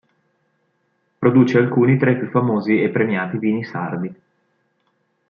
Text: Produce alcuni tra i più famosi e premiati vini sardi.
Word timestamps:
Produce 1.19 1.59
alcuni 1.59 1.95
tra 1.95 2.09
i 2.09 2.17
più 2.17 2.27
famosi 2.31 2.81
e 2.81 2.89
premiati 2.89 3.37
vini 3.37 3.63
sardi. 3.63 4.15